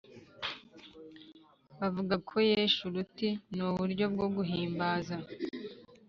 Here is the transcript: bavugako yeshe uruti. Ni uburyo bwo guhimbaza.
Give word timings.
bavugako 1.79 2.35
yeshe 2.51 2.79
uruti. 2.89 3.29
Ni 3.53 3.61
uburyo 3.69 4.05
bwo 4.13 4.27
guhimbaza. 4.35 5.15